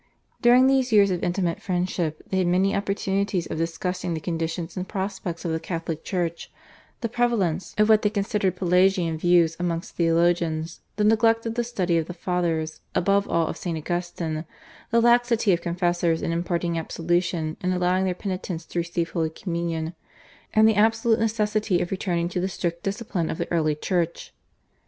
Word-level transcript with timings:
During 0.41 0.65
these 0.65 0.91
years 0.91 1.11
of 1.11 1.21
intimate 1.23 1.61
friendship 1.61 2.23
they 2.27 2.39
had 2.39 2.47
many 2.47 2.75
opportunities 2.75 3.45
of 3.45 3.59
discussing 3.59 4.15
the 4.15 4.19
condition 4.19 4.67
and 4.75 4.87
prospects 4.87 5.45
of 5.45 5.51
the 5.51 5.59
Catholic 5.59 6.03
Church, 6.03 6.51
the 7.01 7.07
prevalence 7.07 7.75
of 7.77 7.87
what 7.87 8.01
they 8.01 8.09
considered 8.09 8.55
Pelagian 8.55 9.19
views 9.19 9.55
amongst 9.59 9.93
theologians, 9.95 10.81
the 10.95 11.03
neglect 11.03 11.45
of 11.45 11.53
the 11.53 11.63
study 11.63 11.99
of 11.99 12.07
the 12.07 12.15
Fathers, 12.15 12.81
above 12.95 13.27
all 13.29 13.45
of 13.45 13.57
St. 13.57 13.77
Augustine, 13.77 14.45
the 14.89 15.01
laxity 15.01 15.53
of 15.53 15.61
confessors 15.61 16.23
in 16.23 16.31
imparting 16.31 16.79
absolution 16.79 17.55
and 17.61 17.71
allowing 17.71 18.03
their 18.03 18.15
penitents 18.15 18.65
to 18.65 18.79
receive 18.79 19.11
Holy 19.11 19.29
Communion, 19.29 19.93
and 20.51 20.67
the 20.67 20.73
absolute 20.73 21.19
necessity 21.19 21.79
of 21.79 21.91
returning 21.91 22.27
to 22.27 22.39
the 22.39 22.49
strict 22.49 22.81
discipline 22.81 23.29
of 23.29 23.37
the 23.37 23.51
early 23.51 23.75
Church. 23.75 24.33